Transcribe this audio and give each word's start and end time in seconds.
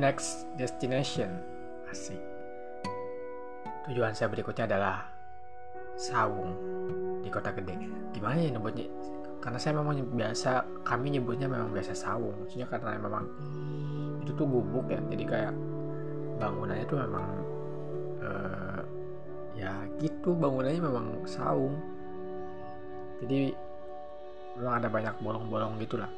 next 0.00 0.48
destination. 0.56 1.28
Asik. 1.92 2.18
Tujuan 3.90 4.16
saya 4.16 4.32
berikutnya 4.32 4.64
adalah 4.64 5.04
Sawung 6.00 6.56
di 7.20 7.28
kota 7.28 7.52
gede. 7.52 7.76
Gimana 8.16 8.40
ya 8.40 8.56
nyebutnya? 8.56 8.88
Karena 9.44 9.60
saya 9.60 9.76
memang 9.76 10.00
biasa 10.16 10.64
kami 10.88 11.20
nyebutnya 11.20 11.46
memang 11.52 11.76
biasa 11.76 11.92
Sawung. 11.92 12.32
Maksudnya 12.40 12.64
karena 12.72 12.96
memang 12.96 13.28
itu 14.24 14.32
tuh 14.32 14.48
gubuk 14.48 14.88
ya. 14.88 15.00
Jadi 15.12 15.24
kayak 15.28 15.52
bangunannya 16.40 16.86
tuh 16.88 16.98
memang 17.04 17.26
uh, 18.24 18.80
ya 19.52 19.76
gitu 20.00 20.32
bangunannya 20.32 20.80
memang 20.80 21.06
saung 21.28 21.76
jadi 23.20 23.52
memang 24.56 24.74
ada 24.80 24.88
banyak 24.88 25.14
bolong-bolong 25.20 25.76
gitulah. 25.84 26.08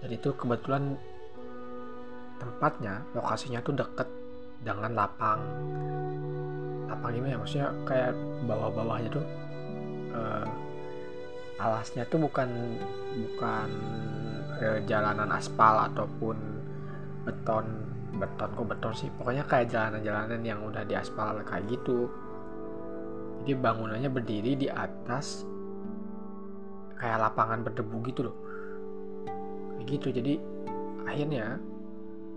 Dan 0.00 0.10
itu 0.10 0.32
kebetulan 0.34 0.96
tempatnya 2.42 3.06
lokasinya 3.14 3.62
tuh 3.62 3.74
deket 3.78 4.08
dengan 4.62 4.92
lapang. 4.98 5.40
Lapang 6.90 7.10
gimana 7.14 7.34
ya 7.34 7.38
maksudnya 7.38 7.70
kayak 7.86 8.12
bawah-bawahnya 8.44 9.10
tuh 9.10 9.24
uh, 10.12 10.46
alasnya 11.62 12.02
tuh 12.10 12.18
bukan 12.18 12.50
bukan 13.14 13.68
uh, 14.58 14.78
jalanan 14.84 15.30
aspal 15.30 15.86
ataupun 15.86 16.36
beton 17.22 17.66
beton 18.18 18.50
kok 18.52 18.66
beton 18.68 18.92
sih. 18.94 19.08
Pokoknya 19.14 19.46
kayak 19.46 19.70
jalanan-jalanan 19.72 20.42
yang 20.42 20.60
udah 20.62 20.84
diaspal 20.84 21.38
kayak 21.46 21.64
gitu. 21.70 22.10
Jadi 23.42 23.58
bangunannya 23.58 24.10
berdiri 24.10 24.54
di 24.54 24.68
atas 24.70 25.42
kayak 26.94 27.18
lapangan 27.18 27.66
berdebu 27.66 27.98
gitu 28.06 28.20
loh. 28.30 28.36
Kayak 29.78 29.86
gitu. 29.98 30.08
Jadi 30.14 30.34
akhirnya 31.08 31.58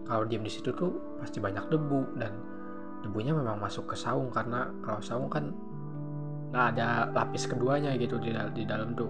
kalau 0.06 0.24
diem 0.30 0.46
di 0.46 0.52
situ 0.54 0.70
tuh 0.70 1.18
pasti 1.18 1.42
banyak 1.42 1.66
debu 1.66 2.22
dan 2.22 2.34
debunya 3.02 3.34
memang 3.34 3.58
masuk 3.58 3.90
ke 3.90 3.96
saung 3.98 4.30
karena 4.30 4.70
kalau 4.86 5.02
saung 5.02 5.30
kan 5.30 5.50
nggak 6.54 6.78
ada 6.78 7.10
lapis 7.12 7.50
keduanya 7.50 7.98
gitu 7.98 8.22
di, 8.22 8.30
di 8.54 8.64
dalam 8.64 8.94
tuh. 8.94 9.10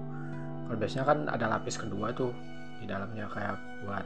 Kalau 0.66 0.78
biasanya 0.80 1.06
kan 1.06 1.20
ada 1.30 1.46
lapis 1.52 1.76
kedua 1.78 2.16
tuh 2.16 2.32
di 2.80 2.88
dalamnya 2.88 3.28
kayak 3.30 3.56
buat 3.86 4.06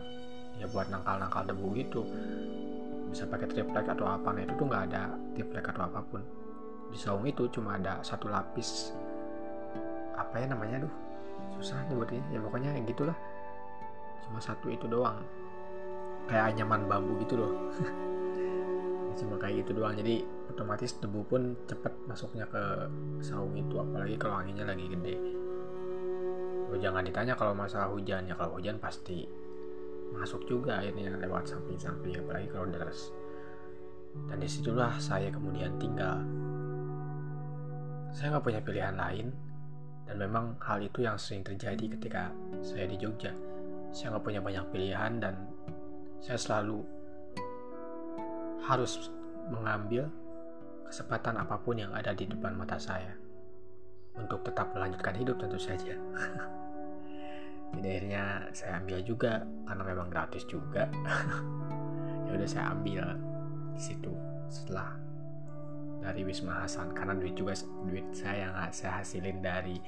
ya 0.59 0.65
buat 0.73 0.89
nangkal-nangkal 0.89 1.45
debu 1.45 1.67
gitu. 1.77 2.01
Bisa 3.09 3.29
pakai 3.29 3.47
triplek 3.49 3.85
atau 3.85 4.05
apa 4.09 4.33
nah 4.33 4.41
itu 4.41 4.53
tuh 4.57 4.65
nggak 4.65 4.83
ada 4.91 5.13
triplek 5.37 5.65
atau 5.69 5.81
apa 5.85 6.01
pun. 6.09 6.21
Di 6.89 6.97
saung 6.97 7.23
itu 7.29 7.45
cuma 7.53 7.77
ada 7.77 8.01
satu 8.01 8.33
lapis 8.33 8.97
apa 10.17 10.41
ya 10.41 10.49
namanya 10.49 10.89
tuh? 10.89 10.93
Susah 11.61 11.85
nyebutnya 11.85 12.21
ya 12.33 12.41
pokoknya 12.41 12.81
gitulah. 12.89 13.17
Cuma 14.25 14.41
satu 14.41 14.73
itu 14.73 14.89
doang 14.89 15.21
kayak 16.29 16.53
anyaman 16.53 16.85
bambu 16.85 17.17
gitu 17.25 17.41
loh. 17.41 17.53
Cuma 19.17 19.35
kayak 19.41 19.65
gitu 19.65 19.81
doang. 19.81 19.97
Jadi 19.97 20.21
otomatis 20.53 20.95
debu 21.01 21.25
pun 21.25 21.57
cepet 21.65 21.91
masuknya 22.05 22.45
ke 22.47 22.87
saung 23.19 23.57
itu 23.57 23.75
apalagi 23.81 24.15
kalau 24.15 24.39
anginnya 24.39 24.69
lagi 24.69 24.85
gede. 24.85 25.17
Oh, 26.69 26.77
jangan 26.77 27.01
ditanya 27.01 27.33
kalau 27.33 27.57
masalah 27.57 27.89
hujan. 27.89 28.29
Ya 28.29 28.37
kalau 28.37 28.61
hujan 28.61 28.77
pasti 28.77 29.25
masuk 30.13 30.45
juga 30.45 30.81
airnya 30.81 31.17
lewat 31.17 31.49
samping-samping 31.49 32.21
apalagi 32.21 32.47
kalau 32.53 32.69
deras. 32.69 33.09
Dan 34.29 34.37
di 34.39 34.49
situlah 34.49 34.93
saya 35.01 35.33
kemudian 35.33 35.75
tinggal. 35.81 36.21
Saya 38.13 38.37
nggak 38.37 38.45
punya 38.45 38.61
pilihan 38.61 38.95
lain 38.97 39.27
dan 40.09 40.15
memang 40.17 40.57
hal 40.65 40.81
itu 40.81 41.05
yang 41.05 41.17
sering 41.21 41.45
terjadi 41.45 41.97
ketika 41.97 42.33
saya 42.61 42.89
di 42.89 42.97
Jogja. 42.97 43.33
Saya 43.93 44.13
nggak 44.17 44.25
punya 44.25 44.41
banyak 44.41 44.65
pilihan 44.73 45.21
dan 45.21 45.35
saya 46.19 46.39
selalu 46.39 46.83
harus 48.67 49.09
mengambil 49.49 50.11
kesempatan 50.85 51.39
apa 51.41 51.57
pun 51.61 51.79
yang 51.79 51.93
ada 51.95 52.13
di 52.13 52.29
depan 52.29 52.53
mata 52.53 52.77
saya 52.77 53.17
untuk 54.17 54.43
tetap 54.45 54.73
melanjutkan 54.75 55.15
hidup 55.15 55.39
tentu 55.39 55.57
saja. 55.57 55.95
Jadi 57.77 57.85
akhirnya 57.85 58.49
saya 58.51 58.81
ambil 58.81 58.99
juga 59.05 59.45
karena 59.69 59.83
memang 59.85 60.07
gratis 60.09 60.43
juga. 60.45 60.89
Ya 62.29 62.37
udah 62.37 62.45
saya 62.45 62.77
ambil 62.77 63.17
di 63.73 63.81
situ. 63.81 64.13
Setelah 64.53 64.93
dari 65.97 66.21
Wisma 66.21 66.61
Hasan 66.61 66.93
karena 66.93 67.17
duit 67.17 67.33
juga 67.33 67.57
duit 67.89 68.05
saya 68.13 68.53
nggak 68.53 68.69
saya 68.69 69.01
hasilin 69.01 69.41
dari 69.41 69.81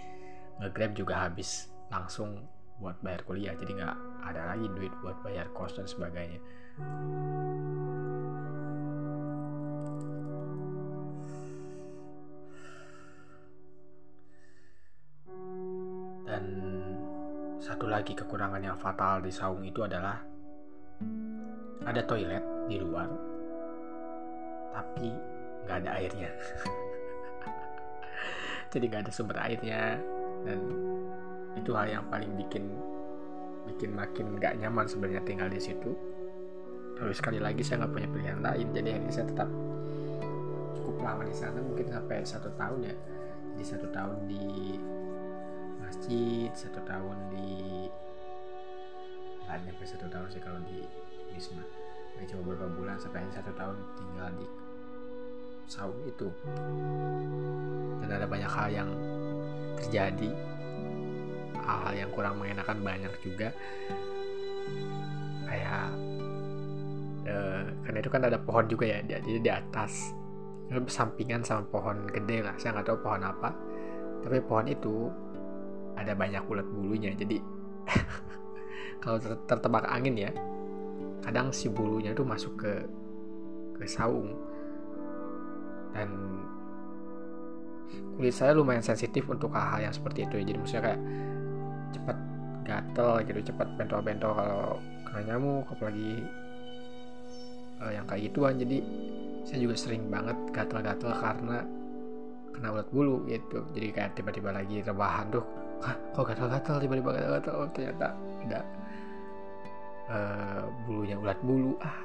ngegrab 0.57 0.97
juga 0.97 1.29
habis 1.29 1.69
langsung 1.93 2.41
buat 2.81 2.97
bayar 3.05 3.21
kuliah 3.29 3.53
jadi 3.53 3.77
nggak 3.77 3.97
ada 4.25 4.41
lagi 4.49 4.65
duit 4.73 4.89
buat 5.05 5.21
bayar 5.21 5.45
kos 5.53 5.77
dan 5.77 5.85
sebagainya. 5.85 6.41
Dan 16.25 16.43
satu 17.61 17.85
lagi 17.85 18.17
kekurangan 18.17 18.65
yang 18.65 18.81
fatal 18.81 19.21
di 19.21 19.29
saung 19.29 19.61
itu 19.61 19.85
adalah 19.85 20.17
ada 21.85 22.01
toilet 22.05 22.41
di 22.65 22.81
luar 22.81 23.31
tapi 24.71 25.11
nggak 25.67 25.77
ada 25.85 25.91
airnya. 26.01 26.31
Jadi 28.71 28.83
nggak 28.87 29.03
ada 29.05 29.11
sumber 29.11 29.37
airnya 29.43 29.99
dan 30.47 30.59
itu 31.59 31.71
hal 31.75 31.87
yang 31.89 32.05
paling 32.07 32.31
bikin 32.39 32.71
bikin 33.67 33.93
makin 33.93 34.39
nggak 34.39 34.57
nyaman 34.57 34.85
sebenarnya 34.87 35.21
tinggal 35.23 35.47
di 35.51 35.61
situ. 35.61 35.91
Terus 36.97 37.17
sekali 37.17 37.41
lagi 37.41 37.61
saya 37.65 37.85
nggak 37.85 37.93
punya 37.93 38.07
pilihan 38.09 38.39
lain. 38.41 38.67
Jadi 38.73 38.87
akhirnya 38.93 39.13
saya 39.13 39.25
tetap 39.29 39.49
cukup 40.77 40.95
lama 41.01 41.23
di 41.25 41.35
sana 41.35 41.59
mungkin 41.59 41.87
sampai 41.89 42.17
satu 42.23 42.49
tahun 42.55 42.79
ya. 42.87 42.95
Jadi 43.55 43.63
satu 43.65 43.87
tahun 43.89 44.17
di 44.29 44.45
masjid 45.81 46.49
satu 46.55 46.79
tahun 46.87 47.17
di 47.33 47.49
nggak 49.45 49.57
nyampe 49.67 49.83
satu 49.83 50.07
tahun 50.07 50.27
sih 50.31 50.41
kalau 50.41 50.59
di 50.63 50.85
wisma. 51.33 51.63
Nah, 52.15 52.23
cuma 52.27 52.41
beberapa 52.43 52.67
bulan 52.75 52.95
sampai 52.99 53.25
satu 53.33 53.51
tahun 53.55 53.75
tinggal 53.97 54.29
di 54.37 54.47
saung 55.67 55.99
itu. 56.05 56.27
Dan 58.03 58.09
ada 58.11 58.27
banyak 58.27 58.51
hal 58.51 58.69
yang 58.71 58.89
terjadi 59.79 60.29
hal-hal 61.65 61.93
yang 62.05 62.09
kurang 62.13 62.37
mengenakan 62.41 62.77
banyak 62.81 63.13
juga. 63.21 63.49
Kayak 65.47 65.85
eh, 67.27 67.63
karena 67.85 67.97
itu 67.99 68.09
kan 68.09 68.21
ada 68.25 68.39
pohon 68.39 68.65
juga 68.65 68.85
ya 68.87 68.99
jadi 69.03 69.31
di 69.41 69.51
atas 69.51 70.15
sampingan 70.71 71.43
sama 71.43 71.67
pohon 71.67 72.07
gede 72.07 72.47
lah 72.47 72.55
saya 72.55 72.79
nggak 72.79 72.87
tahu 72.87 72.99
pohon 73.03 73.23
apa. 73.23 73.49
Tapi 74.21 74.37
pohon 74.45 74.67
itu 74.69 75.09
ada 75.97 76.15
banyak 76.15 76.43
ulat 76.47 76.67
bulunya 76.71 77.11
jadi 77.13 77.37
kalau 79.03 79.19
ter 79.19 79.35
tertebak 79.45 79.85
angin 79.91 80.15
ya 80.15 80.31
kadang 81.21 81.51
si 81.53 81.67
bulunya 81.67 82.15
tuh 82.15 82.25
masuk 82.25 82.53
ke 82.57 82.73
ke 83.77 83.83
saung. 83.85 84.31
Dan 85.91 86.07
kulit 88.15 88.31
saya 88.31 88.55
lumayan 88.55 88.83
sensitif 88.83 89.27
untuk 89.27 89.51
hal-hal 89.51 89.89
yang 89.89 89.95
seperti 89.95 90.23
itu 90.27 90.39
ya 90.39 90.43
jadi 90.47 90.57
maksudnya 90.59 90.83
kayak 90.87 91.01
gatel 92.71 93.09
gitu 93.27 93.39
cepat 93.51 93.67
bentol-bentol 93.75 94.31
kalau 94.31 94.79
kena 95.03 95.21
nyamuk 95.27 95.67
apalagi 95.67 96.23
uh, 97.83 97.91
yang 97.91 98.07
kayak 98.07 98.31
gituan. 98.31 98.55
Jadi 98.55 98.77
saya 99.43 99.59
juga 99.59 99.75
sering 99.75 100.07
banget 100.07 100.37
gatel-gatel 100.55 101.11
karena 101.11 101.59
kena 102.55 102.67
ulat 102.71 102.87
bulu 102.93 103.25
gitu. 103.27 103.65
Jadi 103.75 103.87
kayak 103.91 104.11
tiba-tiba 104.15 104.55
lagi 104.55 104.79
rebahan 104.85 105.27
tuh 105.33 105.43
kok 106.15 106.23
gatel-gatel? 106.23 106.75
Tiba-tiba 106.79 107.09
gatel-gatel. 107.11 107.53
Oh 107.57 107.67
ternyata 107.75 108.07
ada 108.47 108.59
uh, 110.07 110.63
bulunya 110.87 111.17
ulat 111.19 111.39
bulu. 111.43 111.75
Ah. 111.83 111.99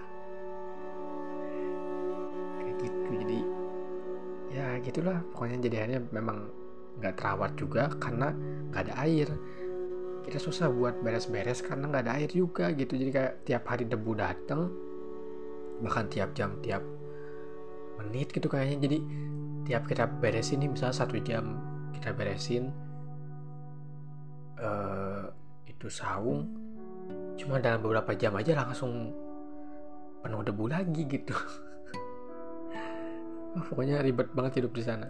Kayak 2.59 2.77
gitu. 2.83 3.11
Jadi 3.23 3.39
ya 4.51 4.67
gitulah. 4.83 5.19
Pokoknya 5.31 5.63
jadinya 5.63 6.01
memang 6.11 6.49
nggak 6.97 7.15
terawat 7.21 7.53
juga 7.61 7.93
karena 8.01 8.33
nggak 8.73 8.83
ada 8.89 8.95
air 9.05 9.29
kita 10.27 10.43
susah 10.43 10.67
buat 10.75 10.99
beres-beres 11.07 11.63
karena 11.63 11.87
nggak 11.87 12.03
ada 12.03 12.13
air 12.19 12.31
juga 12.35 12.75
gitu. 12.75 12.99
Jadi 12.99 13.11
kayak 13.15 13.33
tiap 13.47 13.63
hari 13.71 13.87
debu 13.87 14.13
datang 14.19 14.67
bahkan 15.79 16.11
tiap 16.11 16.35
jam 16.35 16.59
tiap 16.67 16.83
menit 18.03 18.35
gitu 18.35 18.51
kayaknya. 18.51 18.83
Jadi 18.83 18.99
tiap 19.71 19.87
kita 19.87 20.11
beresin 20.11 20.67
nih 20.67 20.71
misalnya 20.75 20.99
satu 20.99 21.15
jam 21.23 21.63
kita 21.95 22.11
beresin 22.11 22.75
uh, 24.59 25.31
itu 25.71 25.87
saung 25.87 26.47
cuma 27.39 27.63
dalam 27.63 27.85
beberapa 27.85 28.17
jam 28.19 28.35
aja 28.35 28.59
langsung 28.59 29.15
penuh 30.27 30.43
debu 30.43 30.65
lagi 30.67 31.07
gitu. 31.07 31.35
Pokoknya 33.71 34.03
ribet 34.03 34.35
banget 34.35 34.61
hidup 34.61 34.75
di 34.75 34.83
sana. 34.83 35.09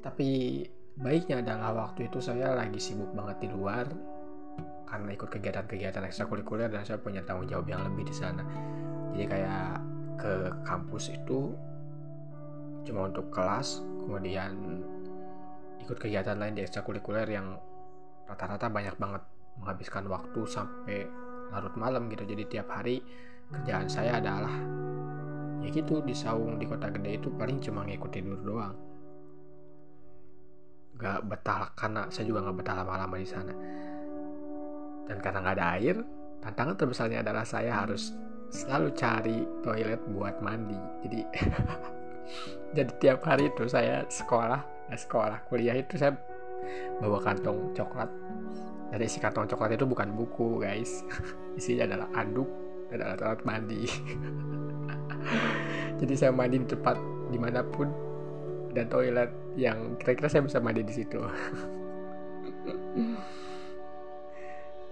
Tapi 0.00 0.30
baiknya 0.94 1.42
adalah 1.42 1.74
waktu 1.74 2.06
itu 2.06 2.22
saya 2.22 2.54
lagi 2.54 2.78
sibuk 2.78 3.10
banget 3.10 3.46
di 3.46 3.48
luar 3.50 3.86
karena 4.86 5.10
ikut 5.10 5.26
kegiatan-kegiatan 5.26 6.06
ekstrakurikuler 6.06 6.70
dan 6.70 6.86
saya 6.86 7.02
punya 7.02 7.18
tanggung 7.26 7.50
jawab 7.50 7.66
yang 7.66 7.82
lebih 7.82 8.06
di 8.06 8.14
sana. 8.14 8.46
Jadi 9.10 9.26
kayak 9.26 9.82
ke 10.14 10.32
kampus 10.62 11.10
itu 11.10 11.50
cuma 12.86 13.10
untuk 13.10 13.26
kelas 13.34 13.82
kemudian 14.06 14.54
ikut 15.82 15.98
kegiatan 15.98 16.38
lain 16.38 16.54
di 16.54 16.62
ekstrakurikuler 16.62 17.26
yang 17.26 17.58
rata-rata 18.30 18.70
banyak 18.70 18.94
banget 18.94 19.22
menghabiskan 19.58 20.06
waktu 20.06 20.40
sampai 20.46 21.10
larut 21.50 21.74
malam 21.74 22.06
gitu. 22.06 22.22
Jadi 22.22 22.46
tiap 22.46 22.70
hari 22.70 23.02
kerjaan 23.50 23.90
saya 23.90 24.22
adalah 24.22 24.54
ya 25.58 25.68
gitu 25.74 26.06
di 26.06 26.14
saung 26.14 26.54
di 26.62 26.70
kota 26.70 26.86
gede 26.94 27.18
itu 27.18 27.34
paling 27.34 27.58
cuma 27.58 27.82
ngikut 27.82 28.10
tidur 28.14 28.38
doang 28.44 28.93
gak 30.94 31.26
betah 31.26 31.74
karena 31.74 32.06
saya 32.08 32.24
juga 32.28 32.46
gak 32.46 32.56
betah 32.62 32.74
lama-lama 32.82 33.16
di 33.18 33.28
sana. 33.28 33.54
Dan 35.04 35.20
karena 35.20 35.38
nggak 35.44 35.56
ada 35.60 35.66
air 35.76 35.96
tantangan 36.40 36.76
terbesarnya 36.76 37.24
adalah 37.24 37.44
saya 37.44 37.84
harus 37.84 38.12
selalu 38.52 38.92
cari 38.92 39.38
toilet 39.64 40.00
buat 40.12 40.38
mandi. 40.44 40.76
Jadi 41.04 41.20
jadi 42.76 42.92
tiap 43.00 43.20
hari 43.24 43.48
itu 43.48 43.64
saya 43.68 44.04
sekolah 44.08 44.60
eh, 44.92 44.98
sekolah 45.00 45.48
kuliah 45.48 45.76
itu 45.76 45.96
saya 45.96 46.12
bawa 47.00 47.20
kantong 47.24 47.72
coklat. 47.72 48.08
Dari 48.92 49.04
isi 49.08 49.18
kantong 49.18 49.48
coklat 49.48 49.74
itu 49.74 49.88
bukan 49.88 50.12
buku 50.12 50.60
guys. 50.60 51.02
Isinya 51.58 51.88
adalah 51.88 52.08
anduk 52.14 52.48
dan 52.92 53.00
alat-alat 53.00 53.40
mandi. 53.42 53.88
Jadi 56.00 56.14
saya 56.14 56.30
mandi 56.30 56.60
di 56.60 56.68
tempat 56.68 57.00
di 57.32 57.38
mana 57.40 57.64
pun 57.64 57.88
dan 58.74 58.90
toilet 58.90 59.30
yang 59.54 59.94
kira-kira 59.96 60.26
saya 60.26 60.42
bisa 60.42 60.58
mandi 60.58 60.82
di 60.82 60.94
situ. 60.94 61.18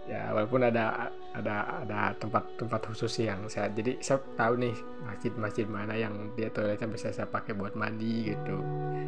Ya 0.03 0.35
walaupun 0.35 0.67
ada 0.67 1.15
ada 1.31 1.87
ada 1.87 2.11
tempat-tempat 2.19 2.91
khusus 2.91 3.23
yang 3.23 3.47
saya 3.47 3.71
jadi 3.71 4.03
saya 4.03 4.19
tahu 4.35 4.59
nih 4.59 4.75
masjid-masjid 5.07 5.63
mana 5.71 5.95
yang 5.95 6.35
dia 6.35 6.51
toiletnya 6.51 6.91
bisa 6.91 7.15
saya 7.15 7.31
pakai 7.31 7.55
buat 7.55 7.79
mandi 7.79 8.35
gitu. 8.35 8.59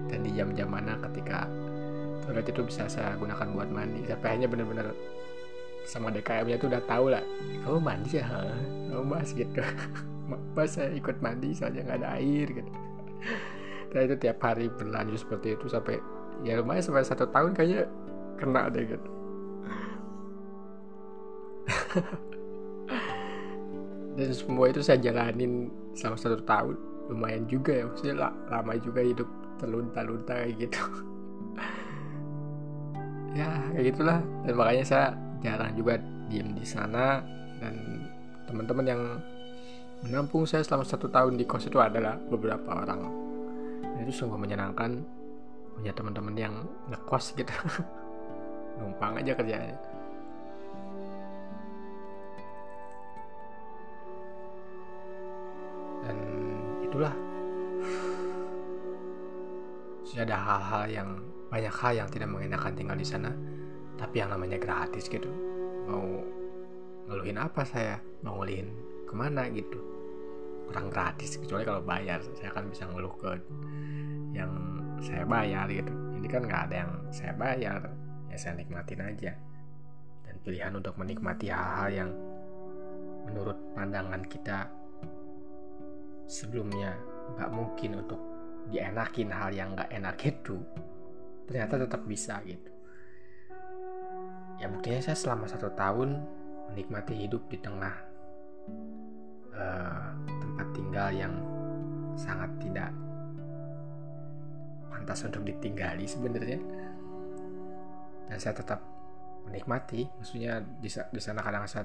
Dan 0.07 0.23
di 0.23 0.31
jam-jam 0.39 0.71
mana 0.71 0.95
ketika 1.03 1.51
toilet 2.23 2.47
itu 2.47 2.63
bisa 2.63 2.87
saya 2.87 3.19
gunakan 3.19 3.49
buat 3.59 3.75
mandi. 3.75 4.07
Sampai 4.07 4.39
hanya 4.39 4.47
benar-benar 4.47 4.95
sama 5.83 6.15
DKM-nya 6.15 6.63
tuh 6.63 6.71
udah 6.71 6.83
tahu 6.87 7.07
lah 7.11 7.25
kamu 7.67 7.79
mandi 7.83 8.11
ya? 8.23 8.27
Kamu 8.95 9.05
mas? 9.05 9.35
gitu. 9.35 9.61
Mas 10.57 10.79
saya 10.79 10.89
ikut 10.95 11.21
mandi 11.21 11.53
soalnya 11.53 11.85
nggak 11.85 11.99
ada 12.01 12.09
air 12.17 12.49
gitu 12.49 12.71
dan 13.95 14.11
itu 14.11 14.19
tiap 14.19 14.43
hari 14.43 14.67
berlanjut 14.67 15.23
seperti 15.23 15.55
itu 15.55 15.71
sampai 15.71 16.03
ya 16.43 16.59
lumayan 16.59 16.83
sampai 16.83 17.07
satu 17.07 17.31
tahun 17.31 17.55
kayaknya 17.55 17.87
kena 18.35 18.67
deh 18.75 18.83
gitu. 18.83 19.11
Dan 24.15 24.31
semua 24.31 24.71
itu 24.71 24.83
saya 24.83 24.99
jalanin 24.99 25.71
selama 25.95 26.19
satu 26.19 26.43
tahun. 26.43 26.75
Lumayan 27.11 27.47
juga 27.47 27.71
ya 27.75 27.87
maksudnya 27.87 28.31
lama 28.51 28.75
juga 28.83 29.01
hidup 29.03 29.29
terlunta-lunta 29.63 30.35
kayak 30.43 30.59
gitu. 30.59 30.83
Ya 33.35 33.51
kayak 33.75 33.91
gitulah. 33.91 34.23
Dan 34.47 34.55
makanya 34.55 34.85
saya 34.87 35.07
jarang 35.43 35.75
juga 35.75 35.99
diem 36.31 36.55
di 36.55 36.63
sana. 36.63 37.19
Dan 37.59 38.07
teman-teman 38.47 38.87
yang 38.87 39.03
menampung 40.07 40.47
saya 40.47 40.63
selama 40.63 40.87
satu 40.87 41.11
tahun 41.11 41.35
di 41.35 41.43
kos 41.43 41.67
itu 41.67 41.83
adalah 41.83 42.15
beberapa 42.31 42.71
orang 42.71 43.24
itu 44.03 44.11
sungguh 44.11 44.39
menyenangkan 44.39 45.03
punya 45.75 45.93
teman-teman 45.95 46.35
yang 46.35 46.55
ngekos 46.91 47.35
gitu. 47.39 47.51
Numpang 48.79 49.23
aja 49.23 49.35
kerjanya 49.39 49.79
dan 56.05 56.17
itulah. 56.85 57.15
Sudah 60.05 60.23
ada 60.29 60.37
hal-hal 60.37 60.85
yang 60.93 61.09
banyak 61.49 61.75
hal 61.75 61.93
yang 62.05 62.09
tidak 62.11 62.29
mengenakan 62.29 62.75
tinggal 62.77 62.99
di 62.99 63.07
sana 63.07 63.31
tapi 63.95 64.21
yang 64.21 64.31
namanya 64.31 64.61
gratis 64.61 65.09
gitu. 65.09 65.31
Mau 65.89 66.23
ngeluhin 67.09 67.41
apa 67.41 67.65
saya? 67.65 67.99
Mau 68.21 68.43
ngeluhin 68.43 68.69
ke 69.09 69.15
mana 69.15 69.49
gitu 69.55 69.94
kurang 70.75 70.91
gratis 70.91 71.39
kecuali 71.39 71.63
kalau 71.63 71.87
bayar. 71.87 72.19
Saya 72.35 72.51
kan 72.51 72.67
bisa 72.67 72.91
ngeluh 72.91 73.15
ke 73.15 73.31
yang 74.35 74.51
saya 74.99 75.23
bayar 75.23 75.71
gitu. 75.71 75.95
Ini 76.19 76.27
kan 76.27 76.43
nggak 76.51 76.63
ada 76.67 76.77
yang 76.83 76.93
saya 77.15 77.31
bayar 77.39 77.79
ya 78.27 78.35
saya 78.35 78.59
nikmatin 78.59 78.99
aja. 78.99 79.39
Dan 80.27 80.35
pilihan 80.43 80.75
untuk 80.75 80.99
menikmati 80.99 81.47
hal-hal 81.47 81.89
yang 81.95 82.11
menurut 83.31 83.55
pandangan 83.79 84.27
kita 84.27 84.67
sebelumnya 86.27 86.99
nggak 87.39 87.51
mungkin 87.55 88.03
untuk 88.03 88.19
dienakin 88.75 89.31
hal 89.31 89.55
yang 89.55 89.79
nggak 89.79 89.95
enak 89.95 90.19
itu 90.27 90.59
ternyata 91.47 91.87
tetap 91.87 92.03
bisa 92.03 92.43
gitu. 92.43 92.71
Ya 94.59 94.67
buktinya 94.67 94.99
saya 95.07 95.15
selama 95.15 95.47
satu 95.47 95.71
tahun 95.79 96.19
menikmati 96.75 97.15
hidup 97.15 97.47
di 97.47 97.63
tengah 97.63 97.95
uh, 99.55 100.24
tinggal 100.95 101.11
yang 101.11 101.35
sangat 102.15 102.47
tidak 102.63 102.95
pantas 104.95 105.27
untuk 105.27 105.43
ditinggali 105.43 106.07
sebenarnya. 106.07 106.63
Dan 108.31 108.39
saya 108.39 108.55
tetap 108.55 108.79
menikmati 109.43 110.07
maksudnya 110.07 110.63
di, 110.63 110.87
di 110.87 111.19
sana 111.19 111.43
kadang 111.43 111.67
saya 111.67 111.83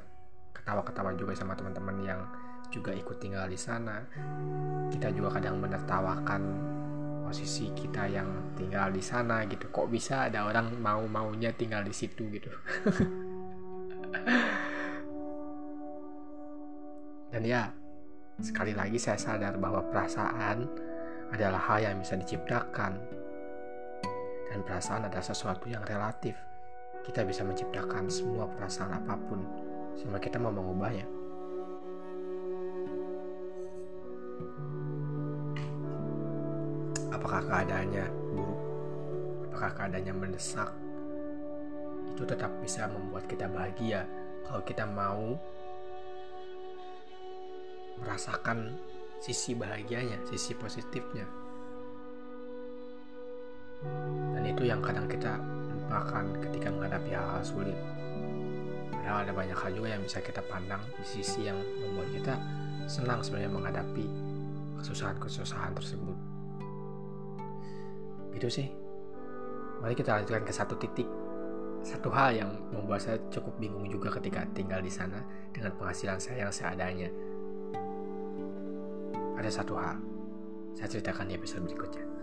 ketawa-ketawa 0.53 1.17
juga 1.17 1.33
sama 1.33 1.57
teman-teman 1.57 1.97
yang 2.05 2.21
juga 2.69 2.93
ikut 2.93 3.17
tinggal 3.17 3.49
di 3.49 3.57
sana. 3.57 4.05
Kita 4.93 5.09
juga 5.09 5.41
kadang 5.41 5.57
menertawakan 5.57 6.41
posisi 7.25 7.73
kita 7.73 8.05
yang 8.13 8.53
tinggal 8.53 8.93
di 8.93 9.01
sana 9.01 9.41
gitu. 9.49 9.73
Kok 9.73 9.89
bisa 9.89 10.29
ada 10.29 10.45
orang 10.45 10.77
mau 10.77 11.01
maunya 11.09 11.49
tinggal 11.49 11.81
di 11.81 11.97
situ 11.97 12.29
gitu? 12.29 12.53
Dan 17.33 17.41
ya 17.41 17.73
Sekali 18.39 18.71
lagi 18.71 18.95
saya 18.95 19.19
sadar 19.19 19.59
bahwa 19.59 19.83
perasaan 19.91 20.63
adalah 21.35 21.59
hal 21.59 21.91
yang 21.91 21.99
bisa 21.99 22.15
diciptakan. 22.15 22.95
Dan 24.49 24.59
perasaan 24.63 25.05
adalah 25.11 25.23
sesuatu 25.23 25.67
yang 25.67 25.83
relatif. 25.83 26.39
Kita 27.03 27.27
bisa 27.27 27.43
menciptakan 27.43 28.07
semua 28.07 28.47
perasaan 28.47 28.95
apa 28.95 29.15
pun 29.27 29.43
selama 29.99 30.19
kita 30.23 30.39
mau 30.39 30.55
mengubahnya. 30.55 31.03
Apakah 37.11 37.43
keadaannya 37.43 38.05
buruk? 38.31 38.59
Apakah 39.51 39.71
keadaannya 39.75 40.13
mendesak? 40.15 40.71
Itu 42.15 42.23
tetap 42.23 42.55
bisa 42.63 42.87
membuat 42.87 43.27
kita 43.27 43.51
bahagia 43.51 44.07
kalau 44.47 44.63
kita 44.63 44.87
mau 44.87 45.35
merasakan 48.03 48.75
sisi 49.19 49.55
bahagianya, 49.55 50.19
sisi 50.27 50.55
positifnya. 50.55 51.27
Dan 54.35 54.43
itu 54.43 54.67
yang 54.67 54.83
kadang 54.83 55.07
kita 55.07 55.39
lupakan 55.71 56.25
ketika 56.43 56.67
menghadapi 56.71 57.11
hal-hal 57.15 57.43
sulit. 57.43 57.77
Padahal 58.91 59.23
ada 59.27 59.33
banyak 59.33 59.57
hal 59.57 59.71
juga 59.75 59.87
yang 59.95 60.03
bisa 60.03 60.19
kita 60.19 60.43
pandang 60.47 60.83
di 60.99 61.05
sisi 61.07 61.47
yang 61.47 61.57
membuat 61.79 62.09
kita 62.11 62.33
senang 62.87 63.23
sebenarnya 63.23 63.51
menghadapi 63.51 64.05
kesusahan-kesusahan 64.83 65.75
tersebut. 65.75 66.17
Gitu 68.35 68.47
sih. 68.51 68.67
Mari 69.79 69.95
kita 69.95 70.19
lanjutkan 70.19 70.43
ke 70.43 70.51
satu 70.51 70.75
titik 70.75 71.07
satu 71.79 72.11
hal 72.11 72.35
yang 72.35 72.51
membuat 72.75 72.99
saya 72.99 73.17
cukup 73.31 73.55
bingung 73.55 73.87
juga 73.87 74.11
ketika 74.19 74.43
tinggal 74.51 74.83
di 74.83 74.91
sana 74.91 75.23
dengan 75.55 75.71
penghasilan 75.79 76.19
saya 76.19 76.47
yang 76.47 76.51
seadanya 76.51 77.07
ada 79.39 79.49
satu 79.49 79.79
hal. 79.79 79.97
Saya 80.75 80.87
ceritakan 80.91 81.31
di 81.31 81.33
episode 81.39 81.63
berikutnya 81.65 82.18